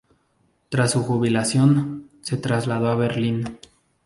[0.69, 3.59] Tras su jubilación, se trasladó a Berlín.